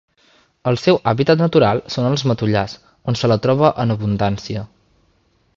[0.71, 2.75] El seu hàbitat natural són els matollars,
[3.13, 4.69] on se la troba en abundància.